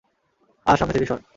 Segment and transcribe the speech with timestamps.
[0.65, 1.19] আহ, সামনে থেকে শর।